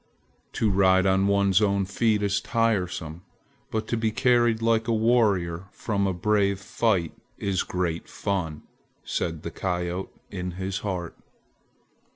"To 0.53 0.71
ride 0.71 1.05
on 1.05 1.27
one's 1.27 1.61
own 1.61 1.85
feet 1.85 2.23
is 2.23 2.41
tiresome, 2.41 3.21
but 3.69 3.87
to 3.89 3.95
be 3.97 4.09
carried 4.09 4.59
like 4.59 4.87
a 4.87 4.91
warrior 4.91 5.67
from 5.69 6.07
a 6.07 6.11
brave 6.13 6.59
fight 6.59 7.13
is 7.37 7.61
great 7.61 8.07
fun!" 8.09 8.63
said 9.03 9.43
the 9.43 9.51
coyote 9.51 10.09
in 10.31 10.53
his 10.53 10.79
heart. 10.79 11.15